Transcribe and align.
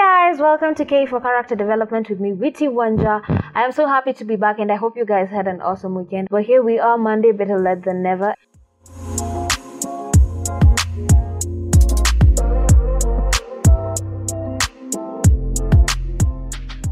guys, 0.00 0.38
welcome 0.38 0.74
to 0.74 0.84
K 0.86 1.04
for 1.04 1.20
Character 1.20 1.54
Development 1.54 2.08
with 2.08 2.20
me, 2.20 2.32
Witty 2.32 2.68
Wanja. 2.68 3.20
I 3.54 3.64
am 3.64 3.70
so 3.70 3.86
happy 3.86 4.14
to 4.14 4.24
be 4.24 4.34
back 4.34 4.58
and 4.58 4.72
I 4.72 4.76
hope 4.76 4.96
you 4.96 5.04
guys 5.04 5.28
had 5.28 5.46
an 5.46 5.60
awesome 5.60 5.94
weekend. 5.94 6.28
But 6.30 6.44
here 6.44 6.62
we 6.62 6.78
are, 6.78 6.96
Monday, 6.96 7.32
better 7.32 7.58
late 7.58 7.84
than 7.84 8.02
never. 8.02 8.34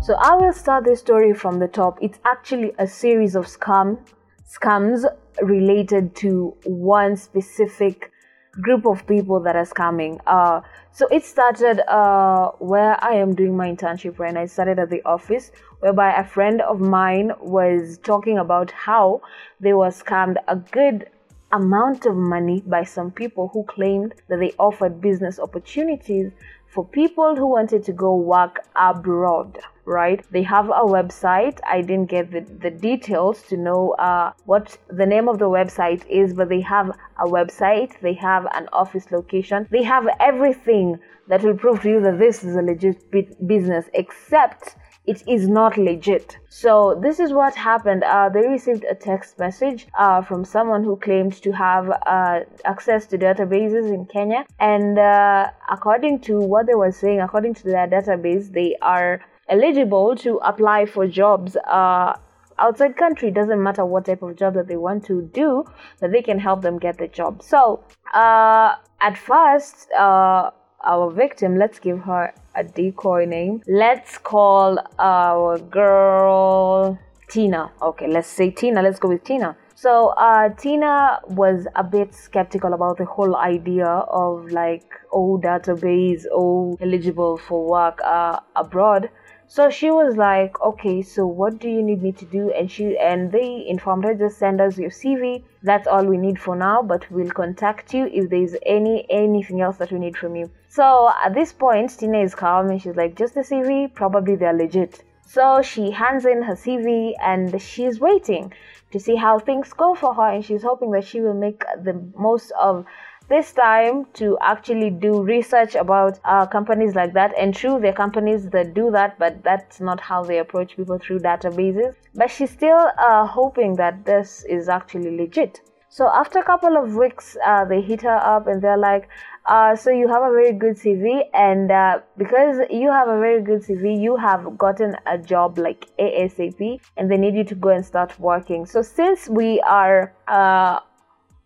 So 0.02 0.14
I 0.14 0.34
will 0.34 0.52
start 0.52 0.84
this 0.84 1.00
story 1.00 1.32
from 1.32 1.61
the 1.61 1.68
top. 1.68 1.98
It's 2.02 2.18
actually 2.27 2.72
a 2.79 2.86
series 2.86 3.34
of 3.34 3.46
scam 3.46 3.98
scams 4.46 5.06
related 5.40 6.14
to 6.16 6.54
one 6.66 7.16
specific 7.16 8.12
group 8.61 8.86
of 8.86 9.06
people 9.06 9.40
that 9.40 9.56
are 9.56 9.64
scamming. 9.64 10.20
Uh, 10.27 10.61
so 10.93 11.06
it 11.09 11.24
started 11.24 11.80
uh, 11.91 12.50
where 12.59 13.02
I 13.02 13.14
am 13.14 13.34
doing 13.34 13.56
my 13.56 13.70
internship 13.70 14.18
when 14.18 14.36
I 14.36 14.46
started 14.46 14.78
at 14.78 14.91
the 14.91 15.02
office, 15.05 15.52
whereby 15.80 16.12
a 16.12 16.24
friend 16.24 16.60
of 16.62 16.80
mine 16.80 17.32
was 17.41 17.98
talking 18.02 18.38
about 18.38 18.70
how 18.70 19.20
they 19.60 19.74
were 19.74 19.91
scammed 19.91 20.37
a 20.48 20.56
good 20.56 21.09
amount 21.52 22.05
of 22.05 22.15
money 22.15 22.62
by 22.66 22.84
some 22.84 23.10
people 23.10 23.48
who 23.52 23.65
claimed 23.65 24.15
that 24.29 24.38
they 24.38 24.52
offered 24.59 25.01
business 25.01 25.38
opportunities 25.38 26.30
for 26.68 26.84
people 26.86 27.34
who 27.36 27.46
wanted 27.46 27.84
to 27.84 27.92
go 27.92 28.14
work 28.14 28.60
abroad 28.76 29.59
right 29.84 30.24
they 30.30 30.42
have 30.42 30.68
a 30.68 30.84
website. 30.96 31.59
I 31.64 31.80
didn't 31.80 32.10
get 32.10 32.30
the, 32.30 32.40
the 32.40 32.70
details 32.70 33.42
to 33.48 33.56
know 33.56 33.92
uh, 33.92 34.32
what 34.45 34.76
the 34.88 35.06
name 35.06 35.28
of 35.28 35.38
the 35.38 35.46
website 35.46 36.06
is 36.09 36.34
but 36.34 36.48
they 36.48 36.60
have 36.60 36.90
a 37.18 37.26
website. 37.26 37.98
They 38.00 38.14
have 38.14 38.46
an 38.52 38.68
office 38.73 39.10
location. 39.10 39.66
They 39.70 39.82
have 39.82 40.06
everything 40.20 40.98
that 41.28 41.42
will 41.42 41.56
prove 41.56 41.82
to 41.82 41.88
you 41.88 42.00
that 42.02 42.18
this 42.18 42.45
is 42.45 42.56
a 42.56 42.62
legit 42.62 43.10
business 43.46 43.87
except 43.95 44.76
it 45.08 45.22
is 45.26 45.48
not 45.48 45.78
legit. 45.78 46.38
So 46.50 46.98
this 47.02 47.18
is 47.18 47.32
what 47.32 47.54
happened. 47.54 48.04
Uh, 48.04 48.28
they 48.28 48.46
received 48.46 48.84
a 48.84 48.95
text 48.95 49.38
message 49.38 49.87
uh, 49.98 50.20
from 50.23 50.45
someone 50.45 50.84
who 50.84 50.96
claimed 50.96 51.34
to 51.42 51.50
have 51.52 51.90
uh, 51.90 52.40
access 52.65 53.06
to 53.06 53.18
databases 53.18 53.92
in 53.92 54.04
Kenya, 54.06 54.45
and 54.60 54.98
uh, 54.98 55.50
according 55.70 56.20
to 56.28 56.38
what 56.38 56.66
they 56.66 56.74
were 56.74 56.92
saying, 56.92 57.20
according 57.20 57.54
to 57.54 57.65
their 57.65 57.88
database, 57.88 58.52
they 58.52 58.76
are 58.82 59.20
eligible 59.48 60.15
to 60.16 60.37
apply 60.45 60.84
for 60.84 61.06
jobs 61.06 61.56
uh, 61.56 62.12
outside 62.59 62.96
country 62.96 63.30
doesn't 63.30 63.62
matter 63.62 63.84
what 63.84 64.04
type 64.04 64.22
of 64.22 64.37
job 64.37 64.54
that 64.54 64.66
they 64.69 64.76
want 64.76 65.04
to 65.04 65.22
do 65.32 65.65
that 66.00 66.12
they 66.12 66.22
can 66.22 66.38
help 66.38 66.60
them 66.60 66.78
get 66.78 66.98
the 66.98 67.09
job 67.09 67.43
so 67.43 67.82
uh, 68.15 68.75
at 69.00 69.16
first 69.16 69.91
uh, 69.93 70.50
our 70.84 71.10
victim. 71.10 71.59
Let's 71.59 71.78
give 71.78 72.00
her 72.00 72.32
a 72.54 72.65
decoy 72.65 73.26
name. 73.26 73.62
Let's 73.66 74.19
call 74.19 74.78
our 74.98 75.59
girl 75.59 76.98
tina. 77.28 77.71
Okay 77.82 78.06
let's 78.09 78.28
say 78.28 78.50
tina. 78.50 78.82
Let's 78.82 78.99
go 78.99 79.09
with 79.09 79.25
tina. 79.25 79.56
So 79.81 80.09
uh, 80.09 80.49
Tina 80.56 81.21
was 81.28 81.69
a 81.76 81.84
bit 81.84 82.12
skeptical 82.12 82.72
about 82.72 82.99
the 82.99 83.04
whole 83.04 83.37
idea 83.37 83.87
of 83.87 84.50
like 84.50 84.91
oh 85.12 85.38
database, 85.41 86.25
oh 86.32 86.76
eligible 86.81 87.37
for 87.37 87.65
work 87.65 88.00
uh, 88.03 88.41
abroad. 88.56 89.09
So 89.50 89.71
she 89.71 89.91
was 89.91 90.15
like, 90.16 90.60
okay, 90.60 91.00
so 91.00 91.27
what 91.27 91.59
do 91.59 91.71
you 91.71 91.82
need 91.82 92.03
me 92.03 92.12
to 92.12 92.27
do? 92.27 92.50
And 92.50 92.71
she 92.71 92.99
and 92.99 93.32
they 93.32 93.65
informed 93.66 94.05
her, 94.05 94.15
just 94.15 94.37
send 94.38 94.60
us 94.60 94.77
your 94.77 94.91
CV. 94.91 95.43
That's 95.62 95.88
all 95.88 96.05
we 96.05 96.19
need 96.19 96.38
for 96.38 96.55
now, 96.55 96.82
but 96.82 97.10
we'll 97.10 97.31
contact 97.31 97.94
you 97.94 98.10
if 98.12 98.28
there's 98.28 98.55
any 98.66 99.06
anything 99.09 99.62
else 99.62 99.78
that 99.78 99.91
we 99.91 99.99
need 99.99 100.19
from 100.19 100.37
you. 100.37 100.50
So 100.69 101.10
at 101.25 101.32
this 101.32 101.55
point, 101.55 101.99
Tina 101.99 102.19
is 102.19 102.34
calm 102.34 102.69
and 102.69 102.81
she's 102.81 102.94
like, 102.94 103.16
just 103.16 103.34
the 103.34 103.41
CV, 103.41 103.93
probably 103.93 104.37
they're 104.37 104.53
legit. 104.53 105.03
So 105.27 105.62
she 105.62 105.93
hands 105.93 106.27
in 106.27 106.43
her 106.43 106.55
CV 106.55 107.15
and 107.19 107.60
she's 107.60 108.00
waiting 108.00 108.53
to 108.91 109.00
see 109.00 109.16
how 109.16 109.38
things 109.38 109.72
go 109.72 109.94
for 109.94 110.12
her 110.15 110.28
and 110.28 110.44
she's 110.44 110.62
hoping 110.62 110.91
that 110.91 111.05
she 111.05 111.22
will 111.22 111.34
make 111.34 111.65
the 111.83 111.95
most 112.17 112.51
of 112.61 112.84
this 113.28 113.53
time 113.53 114.06
to 114.15 114.39
actually 114.41 114.91
do 114.91 115.22
research 115.22 115.75
about 115.75 116.19
uh, 116.25 116.47
companies 116.47 116.94
like 116.94 117.12
that. 117.12 117.33
And 117.39 117.55
true 117.55 117.78
there 117.81 117.91
are 117.91 117.97
companies 117.97 118.49
that 118.50 118.75
do 118.75 118.91
that 118.93 119.19
but 119.19 119.43
that's 119.43 119.81
not 119.81 120.00
how 120.00 120.25
they 120.25 120.39
approach 120.39 120.77
people 120.77 120.99
through 120.99 121.21
databases. 121.21 121.94
But 122.15 122.31
she's 122.31 122.50
still 122.50 122.91
uh, 122.99 123.27
hoping 123.27 123.77
that 123.77 124.05
this 124.05 124.44
is 124.49 124.69
actually 124.69 125.16
legit. 125.16 125.61
So 125.91 126.06
after 126.09 126.39
a 126.39 126.44
couple 126.44 126.77
of 126.77 126.94
weeks 126.94 127.37
uh, 127.47 127.65
they 127.65 127.81
hit 127.81 128.03
her 128.03 128.16
up 128.16 128.47
and 128.47 128.62
they're 128.62 128.78
like 128.78 129.09
uh, 129.49 129.75
so 129.75 129.91
you 129.91 130.06
have 130.09 130.22
a 130.22 130.31
very 130.31 130.53
good 130.53 130.77
CV, 130.77 131.22
and 131.33 131.72
uh, 131.72 132.00
because 132.19 132.59
you 132.71 132.93
have 132.93 133.09
a 133.09 133.19
very 133.19 133.41
good 133.41 133.62
CV, 133.62 133.99
you 133.99 134.15
have 134.15 134.59
gotten 134.59 134.95
a 135.06 135.16
job 135.16 135.56
like 135.56 135.87
ASAP, 135.99 136.78
and 136.99 137.10
they 137.10 137.16
need 137.16 137.34
you 137.34 137.45
to 137.45 137.55
go 137.55 137.71
and 137.71 137.84
start 137.84 138.19
working. 138.21 138.66
So 138.66 138.83
since 138.83 139.27
we 139.27 139.59
are 139.60 140.12
uh, 140.28 140.81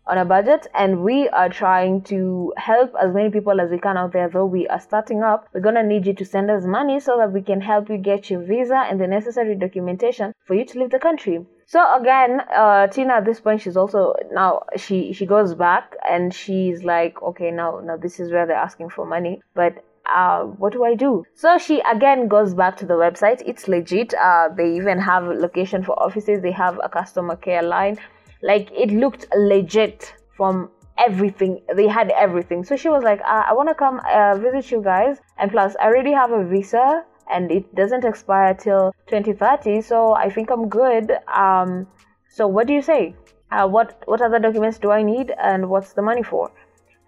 on 0.05 0.17
a 0.17 0.25
budget 0.25 0.67
and 0.73 1.01
we 1.01 1.29
are 1.29 1.49
trying 1.49 2.01
to 2.01 2.53
help 2.57 2.93
as 3.01 3.13
many 3.13 3.29
people 3.29 3.61
as 3.61 3.71
we 3.71 3.77
can 3.77 3.97
out 3.97 4.11
there 4.11 4.27
though 4.29 4.45
we 4.45 4.67
are 4.67 4.79
starting 4.79 5.23
up 5.23 5.47
we're 5.53 5.61
to 5.61 5.83
need 5.83 6.05
you 6.05 6.13
to 6.13 6.25
send 6.25 6.51
us 6.51 6.65
money 6.65 6.99
so 6.99 7.17
that 7.17 7.31
we 7.31 7.41
can 7.41 7.61
help 7.61 7.89
you 7.89 7.97
get 7.97 8.29
your 8.29 8.41
visa 8.41 8.85
and 8.89 8.99
the 8.99 9.07
necessary 9.07 9.55
documentation 9.55 10.33
for 10.45 10.55
you 10.55 10.65
to 10.65 10.79
leave 10.79 10.89
the 10.91 10.99
country 10.99 11.45
so 11.65 11.95
again 11.95 12.41
uh, 12.53 12.85
tina 12.87 13.13
at 13.13 13.25
this 13.25 13.39
point 13.39 13.61
she's 13.61 13.77
also 13.77 14.13
now 14.31 14.63
she 14.75 15.13
she 15.13 15.25
goes 15.25 15.55
back 15.55 15.95
and 16.09 16.33
she's 16.33 16.83
like 16.83 17.21
okay 17.21 17.49
now 17.49 17.79
now 17.79 17.95
this 17.95 18.19
is 18.19 18.29
where 18.31 18.45
they're 18.45 18.55
asking 18.55 18.89
for 18.89 19.05
money 19.05 19.41
but 19.55 19.83
uh, 20.05 20.43
what 20.43 20.73
do 20.73 20.83
I 20.83 20.95
do? 20.95 21.23
So 21.33 21.57
she 21.57 21.81
again 21.89 22.27
goes 22.27 22.53
back 22.53 22.75
to 22.77 22.85
the 22.85 22.95
website. 22.95 23.41
It's 23.45 23.69
legit. 23.69 24.13
Uh, 24.13 24.49
they 24.55 24.75
even 24.75 24.99
have 24.99 25.23
location 25.23 25.81
for 25.81 25.97
offices. 25.97 26.41
They 26.41 26.51
have 26.51 26.77
a 26.83 26.89
customer 26.89 27.37
care 27.37 27.63
line 27.63 27.97
like 28.43 28.69
it 28.71 28.91
looked 28.91 29.25
legit 29.35 30.13
from 30.37 30.69
everything. 30.97 31.61
They 31.75 31.87
had 31.87 32.11
everything. 32.11 32.63
So 32.63 32.75
she 32.75 32.89
was 32.89 33.03
like 33.03 33.21
uh, 33.21 33.43
i 33.49 33.53
want 33.53 33.69
to 33.69 33.75
come 33.75 33.99
uh, 34.13 34.35
visit 34.37 34.69
you 34.71 34.81
guys. 34.83 35.17
And 35.37 35.51
plus 35.51 35.75
i 35.81 35.85
already 35.85 36.11
have 36.11 36.31
a 36.31 36.43
visa 36.45 37.03
and 37.31 37.51
it 37.51 37.73
doesn't 37.73 38.03
expire 38.03 38.53
till 38.53 38.93
2030 39.07 39.81
so 39.81 40.13
i 40.13 40.29
think 40.29 40.51
i'm 40.51 40.67
good. 40.69 41.11
Um 41.33 41.87
so 42.29 42.47
what 42.47 42.67
do 42.67 42.73
you 42.73 42.81
say? 42.81 43.15
Uh, 43.51 43.67
what 43.67 44.01
what 44.05 44.21
other 44.21 44.39
documents 44.39 44.79
do 44.79 44.91
i 44.91 45.01
need 45.03 45.31
and 45.37 45.69
what's 45.69 45.93
the 45.93 46.01
money 46.01 46.23
for 46.23 46.51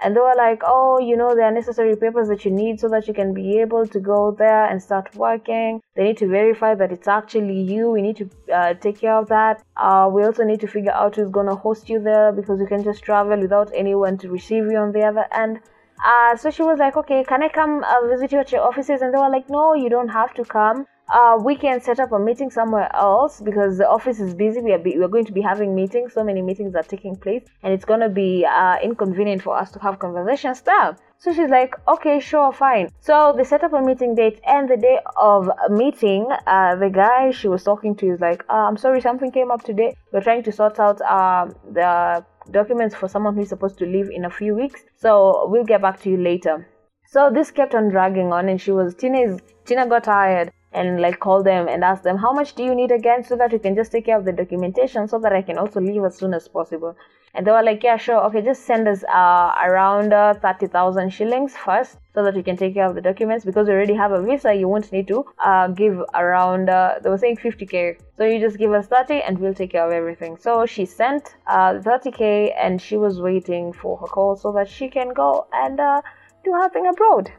and 0.01 0.15
they 0.15 0.19
were 0.19 0.35
like 0.37 0.61
oh 0.65 0.99
you 0.99 1.15
know 1.15 1.35
there 1.35 1.45
are 1.45 1.51
necessary 1.51 1.95
papers 1.95 2.27
that 2.27 2.45
you 2.45 2.51
need 2.51 2.79
so 2.79 2.89
that 2.89 3.07
you 3.07 3.13
can 3.13 3.33
be 3.33 3.59
able 3.59 3.87
to 3.87 3.99
go 3.99 4.31
there 4.31 4.65
and 4.65 4.81
start 4.81 5.13
working. 5.15 5.81
They 5.95 6.03
need 6.03 6.17
to 6.17 6.27
verify 6.27 6.75
that 6.75 6.91
it's 6.91 7.07
actually 7.07 7.61
you. 7.61 7.89
We 7.89 8.01
need 8.01 8.17
to 8.17 8.29
uh, 8.53 8.73
take 8.75 8.99
care 8.99 9.15
of 9.15 9.29
that. 9.29 9.63
Uh, 9.77 10.09
we 10.11 10.23
also 10.23 10.43
need 10.43 10.59
to 10.61 10.67
figure 10.67 10.91
out 10.91 11.15
who's 11.15 11.29
going 11.29 11.47
to 11.47 11.55
host 11.55 11.89
you 11.89 11.99
there 11.99 12.31
because 12.31 12.59
you 12.59 12.67
can 12.67 12.83
just 12.83 13.03
travel 13.03 13.39
without 13.39 13.71
anyone 13.73 14.17
to 14.19 14.29
receive 14.29 14.65
you 14.71 14.77
on 14.77 14.91
the 14.91 15.03
other 15.03 15.25
end. 15.31 15.59
Uh, 16.05 16.35
so 16.35 16.51
she 16.51 16.61
was 16.61 16.77
like 16.77 16.97
okay 16.97 17.23
can 17.23 17.41
i 17.41 17.47
come 17.47 17.81
uh, 17.83 18.07
visit 18.07 18.31
you 18.31 18.39
at 18.39 18.51
your 18.51 18.61
offices? 18.61 19.01
And 19.01 19.13
they 19.13 19.17
were 19.17 19.29
like 19.29 19.49
no 19.49 19.73
you 19.73 19.89
don't 19.89 20.09
have 20.09 20.33
to 20.33 20.43
come 20.43 20.85
uh, 21.09 21.37
we 21.43 21.55
can 21.55 21.79
set 21.81 21.99
up 21.99 22.11
a 22.11 22.19
meeting 22.19 22.49
somewhere 22.49 22.89
else 22.95 23.39
because 23.39 23.77
the 23.77 23.87
office 23.87 24.19
is 24.19 24.33
busy. 24.33 24.61
We 24.61 24.73
are, 24.73 24.79
be, 24.79 24.97
we 24.97 25.03
are 25.03 25.09
going 25.09 25.25
to 25.25 25.31
be 25.31 25.41
having 25.41 25.75
meetings. 25.75 26.13
So 26.13 26.23
many 26.23 26.41
meetings 26.41 26.75
are 26.75 26.83
taking 26.83 27.15
place, 27.15 27.43
and 27.63 27.73
it's 27.73 27.85
to 27.85 28.09
be 28.09 28.45
uh, 28.45 28.77
inconvenient 28.81 29.41
for 29.43 29.55
us 29.55 29.71
to 29.71 29.79
have 29.79 29.99
conversations 29.99 30.61
there. 30.61 30.97
So 31.17 31.33
she's 31.33 31.49
like, 31.49 31.75
okay, 31.87 32.19
sure, 32.19 32.51
fine. 32.51 32.89
So 32.99 33.33
they 33.37 33.43
set 33.43 33.63
up 33.63 33.73
a 33.73 33.81
meeting 33.81 34.15
date, 34.15 34.41
and 34.45 34.67
the 34.67 34.77
day 34.77 34.99
of 35.15 35.49
meeting, 35.69 36.27
uh, 36.47 36.75
the 36.75 36.89
guy 36.89 37.31
she 37.31 37.47
was 37.47 37.63
talking 37.63 37.95
to 37.97 38.07
is 38.07 38.19
like, 38.19 38.43
uh, 38.49 38.67
I'm 38.67 38.77
sorry, 38.77 39.01
something 39.01 39.31
came 39.31 39.51
up 39.51 39.63
today. 39.63 39.95
We're 40.11 40.21
trying 40.21 40.43
to 40.43 40.51
sort 40.51 40.79
out 40.79 41.01
um, 41.01 41.55
the 41.71 42.25
documents 42.51 42.95
for 42.95 43.07
someone 43.07 43.35
who's 43.35 43.49
supposed 43.49 43.77
to 43.79 43.85
leave 43.85 44.09
in 44.09 44.25
a 44.25 44.29
few 44.29 44.55
weeks. 44.55 44.83
So 44.97 45.47
we'll 45.49 45.63
get 45.63 45.81
back 45.81 46.01
to 46.01 46.09
you 46.09 46.17
later. 46.17 46.67
So 47.07 47.31
this 47.31 47.51
kept 47.51 47.75
on 47.75 47.89
dragging 47.89 48.33
on, 48.33 48.49
and 48.49 48.59
she 48.59 48.71
was 48.71 48.95
Tina. 48.95 49.19
Is, 49.19 49.39
Tina 49.65 49.87
got 49.87 50.03
tired 50.03 50.51
and 50.75 51.01
like 51.01 51.19
call 51.19 51.41
them 51.41 51.67
and 51.67 51.83
ask 51.83 52.03
them 52.03 52.17
how 52.17 52.31
much 52.33 52.53
do 52.55 52.63
you 52.63 52.75
need 52.75 52.91
again 52.91 53.23
so 53.23 53.35
that 53.35 53.51
you 53.51 53.59
can 53.59 53.75
just 53.75 53.91
take 53.91 54.05
care 54.05 54.17
of 54.17 54.25
the 54.25 54.31
documentation 54.31 55.07
so 55.07 55.19
that 55.19 55.33
I 55.33 55.41
can 55.41 55.57
also 55.57 55.79
leave 55.79 56.03
as 56.03 56.17
soon 56.17 56.33
as 56.33 56.47
possible. 56.47 56.95
And 57.35 57.45
they 57.45 57.51
were 57.51 57.63
like, 57.63 57.83
yeah, 57.83 57.97
sure, 57.97 58.21
okay, 58.27 58.41
just 58.41 58.63
send 58.63 58.87
us 58.87 59.03
uh, 59.03 59.53
around 59.65 60.13
uh, 60.13 60.35
30,000 60.35 61.09
shillings 61.09 61.53
first 61.55 61.97
so 62.13 62.23
that 62.23 62.35
you 62.35 62.43
can 62.43 62.55
take 62.55 62.73
care 62.73 62.85
of 62.85 62.95
the 62.95 63.01
documents 63.01 63.43
because 63.43 63.67
you 63.67 63.73
already 63.73 63.93
have 63.93 64.13
a 64.13 64.21
visa. 64.21 64.53
You 64.53 64.69
won't 64.69 64.89
need 64.93 65.07
to 65.09 65.25
uh, 65.43 65.67
give 65.67 66.01
around, 66.13 66.69
uh, 66.69 66.99
they 67.03 67.09
were 67.09 67.17
saying 67.17 67.37
50k. 67.37 67.99
So 68.17 68.23
you 68.23 68.39
just 68.39 68.57
give 68.57 68.71
us 68.71 68.87
30 68.87 69.21
and 69.21 69.37
we'll 69.37 69.53
take 69.53 69.71
care 69.71 69.85
of 69.85 69.91
everything. 69.91 70.37
So 70.37 70.65
she 70.65 70.85
sent 70.85 71.35
uh, 71.45 71.73
30k 71.73 72.53
and 72.57 72.81
she 72.81 72.95
was 72.95 73.19
waiting 73.19 73.73
for 73.73 73.97
her 73.97 74.07
call 74.07 74.37
so 74.37 74.53
that 74.53 74.69
she 74.69 74.87
can 74.87 75.13
go 75.13 75.47
and 75.51 75.77
uh, 75.77 76.01
do 76.45 76.53
her 76.53 76.69
thing 76.69 76.87
abroad. 76.87 77.31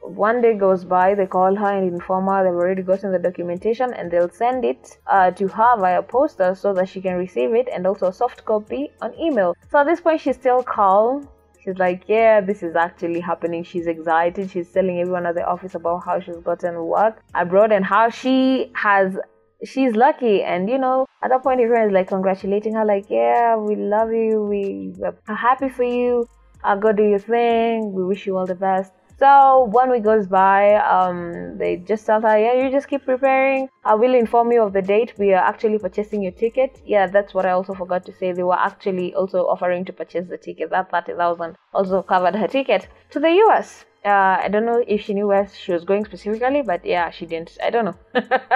One 0.00 0.40
day 0.40 0.54
goes 0.54 0.84
by, 0.84 1.14
they 1.14 1.26
call 1.26 1.54
her 1.56 1.72
and 1.72 1.92
inform 1.92 2.26
her 2.26 2.44
they've 2.44 2.52
already 2.52 2.82
gotten 2.82 3.12
the 3.12 3.18
documentation 3.18 3.92
and 3.92 4.10
they'll 4.10 4.30
send 4.30 4.64
it 4.64 4.98
uh, 5.06 5.30
to 5.32 5.48
her 5.48 5.78
via 5.78 6.02
poster 6.02 6.54
so 6.54 6.72
that 6.74 6.88
she 6.88 7.00
can 7.00 7.16
receive 7.16 7.54
it 7.54 7.68
and 7.72 7.86
also 7.86 8.08
a 8.08 8.12
soft 8.12 8.44
copy 8.44 8.92
on 9.02 9.18
email. 9.18 9.54
So 9.70 9.78
at 9.78 9.86
this 9.86 10.00
point, 10.00 10.20
she's 10.20 10.36
still 10.36 10.62
calm. 10.62 11.28
She's 11.62 11.78
like, 11.78 12.04
yeah, 12.06 12.40
this 12.40 12.62
is 12.62 12.76
actually 12.76 13.18
happening. 13.18 13.64
She's 13.64 13.88
excited. 13.88 14.50
She's 14.50 14.70
telling 14.70 15.00
everyone 15.00 15.26
at 15.26 15.34
the 15.34 15.44
office 15.44 15.74
about 15.74 16.04
how 16.04 16.20
she's 16.20 16.36
gotten 16.36 16.80
work 16.84 17.20
abroad 17.34 17.72
and 17.72 17.84
how 17.84 18.08
she 18.08 18.70
has 18.74 19.18
she's 19.64 19.96
lucky 19.96 20.42
and 20.42 20.68
you 20.68 20.78
know 20.78 21.06
at 21.22 21.30
that 21.30 21.42
point 21.42 21.60
everyone 21.60 21.88
is 21.88 21.92
like 21.92 22.08
congratulating 22.08 22.74
her 22.74 22.84
like 22.84 23.06
yeah 23.08 23.56
we 23.56 23.74
love 23.74 24.12
you 24.12 24.42
we 24.42 24.94
are 25.02 25.34
happy 25.34 25.68
for 25.68 25.82
you 25.82 26.28
uh, 26.62 26.76
go 26.76 26.92
do 26.92 27.02
your 27.02 27.18
thing 27.18 27.92
we 27.92 28.04
wish 28.04 28.26
you 28.26 28.36
all 28.36 28.46
the 28.46 28.54
best 28.54 28.92
so 29.18 29.64
one 29.70 29.90
week 29.90 30.04
goes 30.04 30.26
by, 30.26 30.74
um, 30.74 31.56
they 31.56 31.76
just 31.76 32.04
tell 32.04 32.20
her, 32.20 32.38
yeah, 32.38 32.52
you 32.52 32.70
just 32.70 32.86
keep 32.86 33.06
preparing. 33.06 33.68
I 33.82 33.94
will 33.94 34.14
inform 34.14 34.52
you 34.52 34.62
of 34.62 34.74
the 34.74 34.82
date. 34.82 35.14
We 35.16 35.32
are 35.32 35.42
actually 35.42 35.78
purchasing 35.78 36.22
your 36.22 36.32
ticket. 36.32 36.82
Yeah, 36.84 37.06
that's 37.06 37.32
what 37.32 37.46
I 37.46 37.52
also 37.52 37.72
forgot 37.72 38.04
to 38.06 38.12
say. 38.12 38.32
They 38.32 38.42
were 38.42 38.58
actually 38.58 39.14
also 39.14 39.46
offering 39.46 39.86
to 39.86 39.92
purchase 39.94 40.28
the 40.28 40.36
ticket. 40.36 40.68
That 40.68 40.90
30,000 40.90 41.56
also 41.72 42.02
covered 42.02 42.34
her 42.34 42.46
ticket 42.46 42.88
to 43.10 43.18
the 43.18 43.30
US. 43.30 43.86
Uh, 44.04 44.38
I 44.44 44.48
don't 44.48 44.66
know 44.66 44.84
if 44.86 45.00
she 45.00 45.14
knew 45.14 45.28
where 45.28 45.48
she 45.48 45.72
was 45.72 45.84
going 45.84 46.04
specifically, 46.04 46.60
but 46.60 46.84
yeah, 46.84 47.08
she 47.08 47.24
didn't. 47.24 47.56
I 47.62 47.70
don't 47.70 47.86
know. 47.86 47.98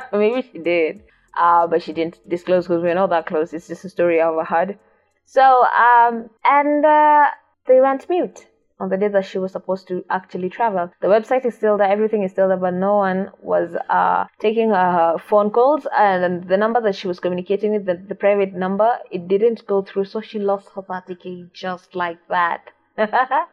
Maybe 0.13 0.47
she 0.53 0.59
did. 0.59 1.03
Uh, 1.39 1.67
but 1.69 1.83
she 1.83 1.95
didn't 1.95 2.19
disclose 2.29 2.67
because 2.67 2.83
we're 2.83 2.95
not 2.95 3.09
that 3.11 3.25
close. 3.25 3.55
It's 3.55 3.69
just 3.69 3.87
a 3.87 3.89
story 3.89 4.21
I've 4.21 4.47
heard. 4.47 4.79
So, 5.25 5.65
um, 5.65 6.29
and 6.45 6.85
uh, 6.85 7.27
they 7.67 7.81
went 7.81 8.09
mute 8.11 8.47
on 8.81 8.89
the 8.89 8.97
day 8.97 9.09
that 9.09 9.27
she 9.27 9.39
was 9.39 9.53
supposed 9.53 9.87
to 9.89 10.05
actually 10.11 10.49
travel. 10.49 10.91
The 11.01 11.09
website 11.09 11.45
is 11.45 11.55
still 11.55 11.77
there, 11.77 11.89
everything 11.89 12.23
is 12.23 12.33
still 12.33 12.49
there, 12.49 12.57
but 12.57 12.75
no 12.75 12.97
one 12.97 13.31
was 13.41 13.77
uh, 13.89 14.25
taking 14.41 14.71
her 14.71 15.17
phone 15.19 15.51
calls. 15.51 15.87
And 15.97 16.49
the 16.49 16.57
number 16.57 16.81
that 16.81 16.97
she 16.97 17.07
was 17.07 17.21
communicating 17.21 17.73
with, 17.73 17.87
the, 17.87 18.03
the 18.09 18.15
private 18.15 18.55
number, 18.55 18.99
it 19.11 19.29
didn't 19.29 19.67
go 19.67 19.83
through, 19.83 20.07
so 20.07 20.21
she 20.21 20.39
lost 20.39 20.71
her 20.75 20.83
30k 20.83 21.53
just 21.53 21.95
like 21.95 22.19
that. 22.29 22.71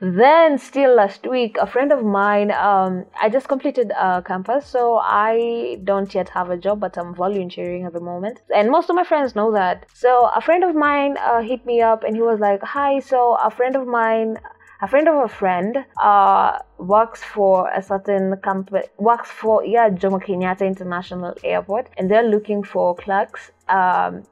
then 0.00 0.58
still 0.58 0.94
last 0.94 1.26
week 1.26 1.56
a 1.60 1.66
friend 1.66 1.92
of 1.92 2.04
mine 2.04 2.50
um, 2.50 3.04
i 3.20 3.28
just 3.28 3.48
completed 3.48 3.90
a 3.90 4.22
campus 4.26 4.66
so 4.66 4.98
i 5.02 5.78
don't 5.84 6.14
yet 6.14 6.28
have 6.28 6.50
a 6.50 6.56
job 6.56 6.80
but 6.80 6.96
i'm 6.98 7.14
volunteering 7.14 7.84
at 7.84 7.92
the 7.92 8.00
moment 8.00 8.40
and 8.54 8.70
most 8.70 8.90
of 8.90 8.96
my 8.96 9.04
friends 9.04 9.34
know 9.34 9.52
that 9.52 9.86
so 9.94 10.30
a 10.34 10.40
friend 10.40 10.64
of 10.64 10.74
mine 10.74 11.16
uh, 11.18 11.40
hit 11.40 11.64
me 11.66 11.80
up 11.80 12.04
and 12.04 12.16
he 12.16 12.22
was 12.22 12.40
like 12.40 12.62
hi 12.62 12.98
so 12.98 13.36
a 13.42 13.50
friend 13.50 13.76
of 13.76 13.86
mine 13.86 14.36
a 14.80 14.88
friend 14.88 15.08
of 15.08 15.14
a 15.24 15.28
friend 15.28 15.78
uh, 16.02 16.58
works 16.78 17.22
for 17.22 17.70
a 17.70 17.80
certain 17.80 18.36
company 18.38 18.84
works 18.98 19.30
for 19.30 19.64
yeah 19.64 19.88
jomo 19.88 20.20
kenyatta 20.20 20.66
international 20.66 21.34
airport 21.44 21.88
and 21.96 22.10
they're 22.10 22.28
looking 22.28 22.64
for 22.64 22.94
clerks 22.96 23.52
um, 23.68 24.24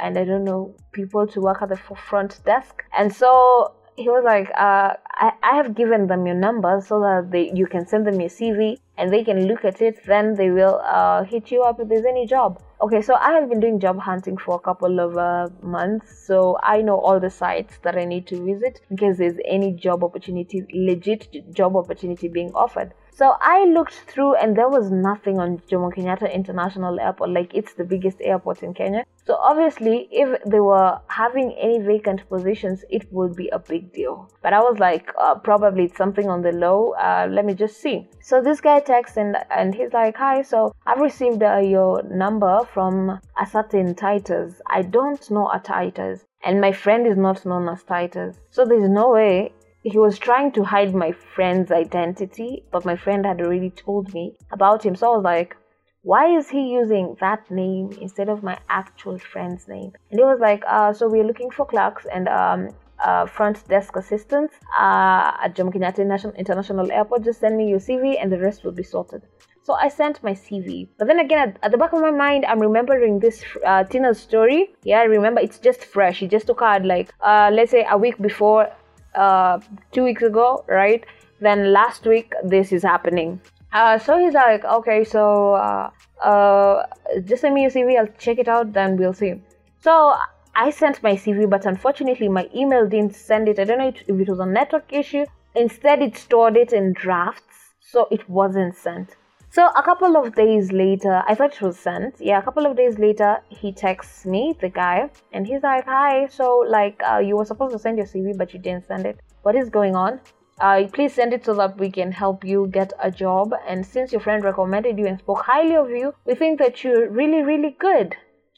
and 0.00 0.16
I 0.18 0.24
don't 0.24 0.44
know 0.44 0.74
people 0.92 1.26
to 1.26 1.40
work 1.40 1.62
at 1.62 1.68
the 1.68 1.76
front 1.76 2.40
desk. 2.44 2.84
And 2.96 3.14
so 3.14 3.74
he 3.98 4.08
was 4.08 4.22
like, 4.24 4.48
uh, 4.50 4.94
I, 5.24 5.32
I 5.42 5.56
have 5.56 5.74
given 5.74 6.06
them 6.06 6.24
your 6.24 6.36
number 6.36 6.80
so 6.86 7.00
that 7.00 7.30
they 7.32 7.50
you 7.52 7.66
can 7.66 7.86
send 7.86 8.06
them 8.06 8.20
your 8.20 8.30
CV 8.30 8.78
and 8.96 9.12
they 9.12 9.24
can 9.24 9.46
look 9.48 9.64
at 9.64 9.82
it. 9.82 9.98
Then 10.06 10.34
they 10.34 10.50
will 10.50 10.80
uh, 10.84 11.24
hit 11.24 11.50
you 11.50 11.62
up 11.62 11.80
if 11.80 11.88
there's 11.88 12.04
any 12.04 12.26
job. 12.26 12.62
Okay, 12.80 13.02
so 13.02 13.14
I 13.14 13.32
have 13.32 13.48
been 13.48 13.58
doing 13.58 13.80
job 13.80 13.98
hunting 13.98 14.36
for 14.36 14.54
a 14.54 14.60
couple 14.60 15.00
of 15.00 15.16
uh, 15.16 15.48
months, 15.62 16.24
so 16.26 16.58
I 16.62 16.80
know 16.80 16.96
all 17.00 17.18
the 17.18 17.30
sites 17.30 17.78
that 17.82 17.96
I 17.96 18.04
need 18.04 18.28
to 18.28 18.44
visit 18.44 18.80
in 18.88 18.96
case 18.96 19.18
there's 19.18 19.38
any 19.44 19.72
job 19.72 20.04
opportunity, 20.04 20.64
legit 20.72 21.52
job 21.52 21.74
opportunity 21.74 22.28
being 22.28 22.52
offered. 22.54 22.94
So 23.18 23.34
I 23.40 23.64
looked 23.64 23.94
through 24.06 24.36
and 24.36 24.56
there 24.56 24.68
was 24.68 24.92
nothing 24.92 25.40
on 25.40 25.58
Jomo 25.68 25.92
Kenyatta 25.92 26.32
International 26.32 27.00
Airport, 27.00 27.30
like 27.30 27.52
it's 27.52 27.74
the 27.74 27.82
biggest 27.82 28.18
airport 28.20 28.62
in 28.62 28.74
Kenya. 28.74 29.04
So 29.26 29.34
obviously, 29.34 30.08
if 30.12 30.40
they 30.44 30.60
were 30.60 31.00
having 31.08 31.52
any 31.54 31.80
vacant 31.80 32.28
positions, 32.28 32.84
it 32.90 33.12
would 33.12 33.34
be 33.34 33.48
a 33.48 33.58
big 33.58 33.92
deal. 33.92 34.30
But 34.40 34.52
I 34.52 34.60
was 34.60 34.78
like, 34.78 35.10
uh, 35.20 35.34
probably 35.34 35.86
it's 35.86 35.96
something 35.96 36.28
on 36.28 36.42
the 36.42 36.52
low. 36.52 36.92
Uh, 36.92 37.26
let 37.28 37.44
me 37.44 37.54
just 37.54 37.80
see. 37.80 38.06
So 38.20 38.40
this 38.40 38.60
guy 38.60 38.78
texts 38.78 39.16
and 39.16 39.36
and 39.50 39.74
he's 39.74 39.92
like, 39.92 40.16
hi. 40.16 40.42
So 40.42 40.72
I've 40.86 41.00
received 41.00 41.42
uh, 41.42 41.56
your 41.56 42.04
number 42.04 42.60
from 42.72 43.18
a 43.42 43.46
certain 43.50 43.96
Titus. 43.96 44.62
I 44.68 44.82
don't 44.82 45.28
know 45.28 45.50
a 45.52 45.58
Titus, 45.58 46.24
and 46.44 46.60
my 46.60 46.70
friend 46.70 47.04
is 47.04 47.16
not 47.16 47.44
known 47.44 47.68
as 47.68 47.82
Titus. 47.82 48.36
So 48.50 48.64
there's 48.64 48.88
no 48.88 49.10
way 49.10 49.52
he 49.82 49.98
was 49.98 50.18
trying 50.18 50.52
to 50.52 50.64
hide 50.64 50.94
my 50.94 51.12
friend's 51.12 51.70
identity, 51.70 52.64
but 52.72 52.84
my 52.84 52.96
friend 52.96 53.24
had 53.24 53.40
already 53.40 53.70
told 53.70 54.12
me 54.12 54.36
about 54.50 54.84
him. 54.84 54.96
So 54.96 55.12
I 55.12 55.16
was 55.16 55.24
like, 55.24 55.56
why 56.02 56.36
is 56.36 56.48
he 56.48 56.72
using 56.72 57.16
that 57.20 57.50
name 57.50 57.90
instead 58.00 58.28
of 58.28 58.42
my 58.42 58.58
actual 58.68 59.18
friend's 59.18 59.68
name? 59.68 59.92
And 60.10 60.18
he 60.18 60.24
was 60.24 60.38
like, 60.40 60.62
uh, 60.66 60.92
so 60.92 61.08
we're 61.08 61.24
looking 61.24 61.50
for 61.50 61.66
clerks 61.66 62.06
and 62.12 62.28
um, 62.28 62.68
uh, 63.04 63.26
front 63.26 63.66
desk 63.68 63.96
assistants 63.96 64.54
uh, 64.78 65.32
at 65.42 65.54
Jomo 65.54 65.72
Kenyatta 65.72 66.34
International 66.36 66.90
Airport. 66.90 67.24
Just 67.24 67.40
send 67.40 67.56
me 67.56 67.68
your 67.68 67.78
CV 67.78 68.16
and 68.20 68.32
the 68.32 68.38
rest 68.38 68.64
will 68.64 68.72
be 68.72 68.82
sorted. 68.82 69.22
So 69.62 69.74
I 69.74 69.88
sent 69.88 70.22
my 70.22 70.32
CV. 70.32 70.88
But 70.98 71.08
then 71.08 71.20
again, 71.20 71.50
at, 71.50 71.58
at 71.62 71.70
the 71.72 71.78
back 71.78 71.92
of 71.92 72.00
my 72.00 72.10
mind, 72.10 72.46
I'm 72.46 72.58
remembering 72.58 73.18
this 73.18 73.44
uh, 73.66 73.84
Tina's 73.84 74.18
story. 74.18 74.70
Yeah, 74.82 75.00
I 75.00 75.04
remember 75.04 75.40
it's 75.40 75.58
just 75.58 75.84
fresh. 75.84 76.22
It 76.22 76.30
just 76.30 76.48
her 76.48 76.80
like, 76.80 77.12
uh, 77.20 77.50
let's 77.52 77.70
say, 77.70 77.86
a 77.88 77.98
week 77.98 78.16
before 78.18 78.72
uh, 79.14 79.60
two 79.92 80.04
weeks 80.04 80.22
ago, 80.22 80.64
right? 80.68 81.04
Then 81.40 81.72
last 81.72 82.04
week 82.04 82.32
this 82.44 82.72
is 82.72 82.82
happening. 82.82 83.40
Uh, 83.72 83.98
so 83.98 84.18
he's 84.18 84.34
like, 84.34 84.64
okay, 84.64 85.04
so 85.04 85.54
uh, 85.54 85.90
uh, 86.22 86.86
just 87.24 87.42
send 87.42 87.54
me 87.54 87.62
your 87.62 87.70
CV. 87.70 87.98
I'll 87.98 88.14
check 88.18 88.38
it 88.38 88.48
out. 88.48 88.72
Then 88.72 88.96
we'll 88.96 89.12
see. 89.12 89.34
So 89.80 90.14
I 90.54 90.70
sent 90.70 91.02
my 91.02 91.14
CV, 91.14 91.48
but 91.48 91.66
unfortunately 91.66 92.28
my 92.28 92.48
email 92.54 92.88
didn't 92.88 93.14
send 93.14 93.48
it. 93.48 93.58
I 93.58 93.64
don't 93.64 93.78
know 93.78 93.88
if 93.88 94.02
it 94.08 94.28
was 94.28 94.40
a 94.40 94.46
network 94.46 94.92
issue. 94.92 95.26
Instead, 95.54 96.02
it 96.02 96.16
stored 96.16 96.56
it 96.56 96.72
in 96.72 96.92
drafts, 96.92 97.74
so 97.80 98.06
it 98.10 98.28
wasn't 98.28 98.76
sent. 98.76 99.16
So 99.50 99.66
a 99.66 99.82
couple 99.82 100.16
of 100.16 100.34
days 100.34 100.72
later, 100.72 101.22
I 101.26 101.34
thought 101.34 101.54
it 101.54 101.62
was 101.62 101.78
sent. 101.78 102.20
Yeah, 102.20 102.38
a 102.38 102.42
couple 102.42 102.66
of 102.66 102.76
days 102.76 102.98
later, 102.98 103.38
he 103.48 103.72
texts 103.72 104.26
me, 104.26 104.54
the 104.60 104.68
guy, 104.68 105.08
and 105.32 105.46
he's 105.46 105.62
like, 105.62 105.86
"Hi, 105.86 106.26
so 106.26 106.58
like 106.68 107.00
uh, 107.10 107.18
you 107.18 107.36
were 107.36 107.46
supposed 107.46 107.72
to 107.72 107.78
send 107.78 107.96
your 107.96 108.06
CV, 108.06 108.36
but 108.36 108.52
you 108.52 108.60
didn't 108.60 108.86
send 108.86 109.06
it. 109.06 109.20
What 109.42 109.56
is 109.56 109.70
going 109.70 109.96
on? 109.96 110.20
Uh, 110.60 110.86
please 110.92 111.14
send 111.14 111.32
it 111.32 111.46
so 111.46 111.54
that 111.54 111.78
we 111.78 111.90
can 111.90 112.12
help 112.12 112.44
you 112.44 112.66
get 112.66 112.92
a 113.02 113.10
job. 113.10 113.54
And 113.66 113.86
since 113.86 114.12
your 114.12 114.20
friend 114.20 114.44
recommended 114.44 114.98
you 114.98 115.06
and 115.06 115.18
spoke 115.18 115.42
highly 115.46 115.76
of 115.76 115.90
you, 115.90 116.12
we 116.26 116.34
think 116.34 116.58
that 116.58 116.84
you're 116.84 117.08
really, 117.08 117.42
really 117.42 117.74
good." 117.78 118.16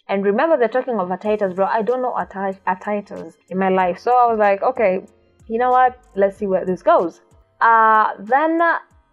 And 0.08 0.24
remember, 0.24 0.56
they're 0.56 0.76
talking 0.76 0.98
of 0.98 1.08
a 1.12 1.16
Titus, 1.16 1.54
bro. 1.54 1.66
I 1.66 1.82
don't 1.82 2.02
know 2.02 2.16
a, 2.16 2.26
a 2.66 2.76
Titus 2.76 3.36
in 3.48 3.58
my 3.58 3.68
life, 3.68 4.00
so 4.00 4.10
I 4.10 4.26
was 4.26 4.40
like, 4.40 4.60
okay, 4.60 5.02
you 5.46 5.56
know 5.56 5.70
what? 5.70 6.02
Let's 6.16 6.36
see 6.36 6.48
where 6.48 6.66
this 6.66 6.82
goes. 6.82 7.20
Uh, 7.60 8.14
then 8.18 8.60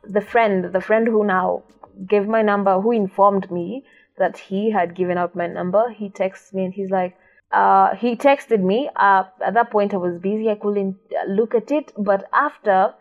the 0.09 0.21
friend, 0.21 0.73
the 0.73 0.81
friend 0.81 1.07
who 1.07 1.23
now 1.25 1.63
gave 2.07 2.27
my 2.27 2.41
number, 2.41 2.79
who 2.79 2.91
informed 2.91 3.51
me 3.51 3.83
that 4.17 4.37
he 4.37 4.71
had 4.71 4.95
given 4.95 5.17
out 5.17 5.35
my 5.35 5.47
number, 5.47 5.89
he 5.89 6.09
texts 6.09 6.53
me 6.53 6.65
and 6.65 6.73
he's 6.73 6.89
like, 6.89 7.15
uh, 7.51 7.95
he 7.95 8.15
texted 8.15 8.61
me. 8.61 8.89
Uh, 8.95 9.23
at 9.45 9.53
that 9.53 9.71
point, 9.71 9.93
I 9.93 9.97
was 9.97 10.17
busy. 10.19 10.49
I 10.49 10.55
couldn't 10.55 10.97
look 11.27 11.55
at 11.55 11.71
it. 11.71 11.93
But 11.97 12.27
after 12.33 12.93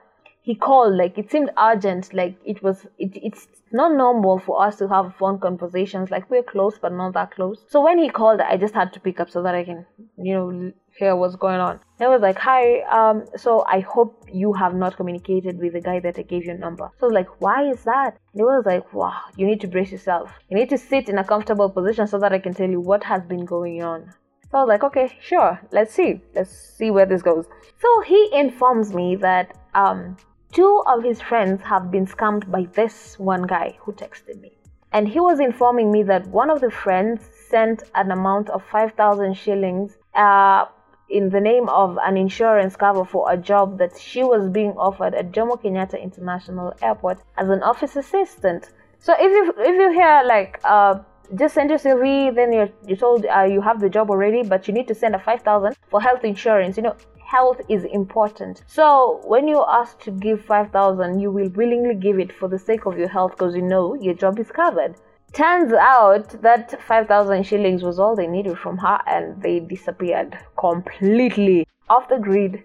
he 0.43 0.55
called, 0.55 0.95
like 0.95 1.19
it 1.19 1.31
seemed 1.31 1.51
urgent. 1.59 2.15
Like 2.15 2.37
it 2.45 2.63
was. 2.63 2.87
It, 2.99 3.17
it's 3.17 3.49
not 3.73 3.93
normal 3.93 4.39
for 4.39 4.65
us 4.65 4.77
to 4.77 4.89
have 4.89 5.17
phone 5.17 5.41
conversations. 5.41 6.11
Like 6.11 6.31
we're 6.31 6.45
close, 6.45 6.79
but 6.79 6.93
not 6.93 7.15
that 7.15 7.33
close. 7.33 7.65
So 7.69 7.83
when 7.83 7.99
he 7.99 8.09
called, 8.09 8.41
I 8.41 8.57
just 8.57 8.75
had 8.75 8.93
to 8.93 9.01
pick 9.01 9.19
up 9.19 9.31
so 9.31 9.43
that 9.43 9.55
I 9.55 9.65
can, 9.65 9.85
you 10.17 10.35
know, 10.35 10.73
hear 10.99 11.15
what's 11.15 11.37
going 11.37 11.61
on. 11.61 11.81
And 11.99 12.09
I 12.09 12.09
was 12.09 12.23
like, 12.23 12.39
hi, 12.39 12.81
um, 12.83 13.25
so 13.37 13.65
I 13.67 13.81
hope 13.81 14.29
you 14.33 14.53
have 14.53 14.75
not 14.75 14.97
communicated 14.97 15.59
with 15.59 15.75
the 15.75 15.81
guy 15.81 16.01
that 16.01 16.19
I 16.19 16.23
gave 16.23 16.45
your 16.45 16.59
number. 16.59 16.91
So 16.99 17.07
I 17.07 17.09
was 17.09 17.15
like, 17.15 17.41
why 17.41 17.71
is 17.71 17.85
that? 17.85 18.19
And 18.33 18.41
he 18.41 18.43
was 18.43 18.65
like, 18.67 18.93
wow, 18.93 19.21
you 19.37 19.47
need 19.47 19.61
to 19.63 19.69
brace 19.69 19.93
yourself. 19.93 20.31
You 20.49 20.57
need 20.57 20.71
to 20.71 20.79
sit 20.79 21.09
in 21.09 21.19
a 21.19 21.25
comfortable 21.25 21.71
position 21.71 22.07
so 22.07 22.19
that 22.19 22.33
I 22.33 22.39
can 22.39 22.55
tell 22.55 22.69
you 22.69 22.81
what 22.81 23.05
has 23.05 23.23
been 23.25 23.45
going 23.45 23.83
on. 23.83 24.13
So 24.51 24.59
I 24.59 24.61
was 24.63 24.69
like, 24.69 24.85
okay, 24.85 25.17
sure, 25.21 25.61
let's 25.73 25.93
see. 25.95 26.21
Let's 26.35 26.51
see 26.51 26.91
where 26.91 27.07
this 27.07 27.23
goes. 27.23 27.47
So 27.81 28.01
he 28.03 28.31
informs 28.33 28.95
me 28.95 29.17
that 29.17 29.57
um, 29.75 30.17
two 30.53 30.83
of 30.87 31.03
his 31.03 31.21
friends 31.21 31.63
have 31.63 31.91
been 31.91 32.07
scammed 32.07 32.51
by 32.51 32.67
this 32.75 33.19
one 33.19 33.43
guy 33.43 33.77
who 33.81 33.93
texted 33.93 34.41
me. 34.41 34.53
And 34.93 35.09
he 35.09 35.21
was 35.21 35.41
informing 35.41 35.91
me 35.91 36.05
that 36.05 36.27
one 36.29 36.49
of 36.49 36.61
the 36.61 36.71
friends 36.71 37.29
sent 37.51 37.83
an 37.95 38.11
amount 38.13 38.49
of 38.51 38.65
5,000 38.65 39.35
shillings 39.35 39.99
uh, 40.15 40.67
in 41.09 41.31
the 41.31 41.41
name 41.41 41.69
of 41.69 41.99
an 42.03 42.17
insurance 42.17 42.77
cover 42.77 43.05
for 43.05 43.31
a 43.31 43.37
job 43.37 43.79
that 43.79 43.97
she 43.97 44.23
was 44.25 44.49
being 44.49 44.73
offered 44.73 45.15
at 45.15 45.33
Jomo 45.33 45.61
Kenyatta 45.61 46.03
International 46.03 46.75
Airport 46.83 47.19
as 47.37 47.49
an 47.49 47.63
office 47.63 47.97
assistant. 47.97 48.71
So 48.99 49.15
if 49.19 49.31
you 49.31 49.55
if 49.59 49.77
you 49.77 49.93
hear 49.93 50.23
like 50.25 50.61
uh, 50.65 50.99
just 51.35 51.55
send 51.55 51.71
your 51.71 51.79
CV, 51.79 52.35
then 52.35 52.53
you're 52.53 52.71
you 52.87 52.97
told 52.97 53.25
uh, 53.27 53.43
you 53.43 53.61
have 53.61 53.81
the 53.81 53.89
job 53.89 54.11
already, 54.11 54.43
but 54.43 54.67
you 54.67 54.75
need 54.75 54.89
to 54.89 54.95
send 54.95 55.15
a 55.15 55.19
five 55.19 55.43
thousand 55.43 55.77
for 55.89 56.01
health 56.01 56.25
insurance. 56.25 56.77
You 56.77 56.85
know, 56.85 56.97
health 57.25 57.61
is 57.69 57.85
important. 57.85 58.63
So 58.67 59.21
when 59.25 59.47
you're 59.49 59.69
asked 59.69 60.01
to 60.03 60.11
give 60.11 60.45
five 60.45 60.71
thousand, 60.71 61.21
you 61.21 61.31
will 61.31 61.49
willingly 61.51 61.95
give 61.95 62.19
it 62.19 62.33
for 62.33 62.49
the 62.49 62.59
sake 62.59 62.87
of 62.87 62.99
your 62.99 63.09
health 63.09 63.33
because 63.33 63.55
you 63.55 63.63
know 63.63 63.95
your 63.95 64.15
job 64.15 64.39
is 64.39 64.51
covered. 64.51 64.97
Turns 65.37 65.71
out 65.75 66.31
that 66.41 66.81
5,000 66.81 67.43
shillings 67.43 67.83
was 67.83 67.99
all 67.99 68.17
they 68.17 68.27
needed 68.27 68.57
from 68.57 68.79
her 68.79 68.99
and 69.07 69.43
they 69.43 69.61
disappeared 69.61 70.39
completely 70.59 71.67
off 71.91 72.09
the 72.09 72.17
grid. 72.17 72.65